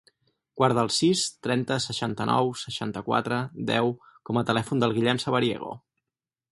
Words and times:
Guarda 0.61 0.85
el 0.85 0.89
sis, 0.95 1.25
trenta, 1.47 1.77
seixanta-nou, 1.85 2.49
seixanta-quatre, 2.63 3.41
deu 3.73 3.95
com 4.31 4.41
a 4.41 4.45
telèfon 4.53 4.85
del 4.85 4.99
Guillem 4.99 5.25
Sabariego. 5.27 5.77